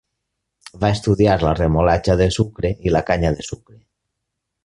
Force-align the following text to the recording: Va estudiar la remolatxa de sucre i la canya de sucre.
Va 0.83 0.89
estudiar 0.95 1.35
la 1.43 1.51
remolatxa 1.59 2.15
de 2.23 2.29
sucre 2.39 2.73
i 2.89 2.95
la 2.97 3.05
canya 3.11 3.33
de 3.39 3.47
sucre. 3.51 3.79